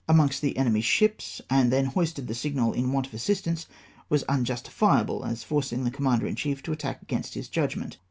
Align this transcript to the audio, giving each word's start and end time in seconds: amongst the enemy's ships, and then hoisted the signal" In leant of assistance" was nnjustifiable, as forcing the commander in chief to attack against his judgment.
amongst 0.09 0.41
the 0.41 0.57
enemy's 0.57 0.83
ships, 0.83 1.39
and 1.47 1.71
then 1.71 1.85
hoisted 1.85 2.25
the 2.25 2.33
signal" 2.33 2.73
In 2.73 2.91
leant 2.91 3.05
of 3.05 3.13
assistance" 3.13 3.67
was 4.09 4.23
nnjustifiable, 4.23 5.23
as 5.27 5.43
forcing 5.43 5.83
the 5.83 5.91
commander 5.91 6.25
in 6.25 6.33
chief 6.35 6.63
to 6.63 6.71
attack 6.71 7.03
against 7.03 7.35
his 7.35 7.47
judgment. 7.47 7.99